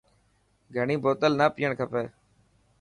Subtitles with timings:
[0.73, 2.05] گهڻي بوتل نا پئڻ کپي.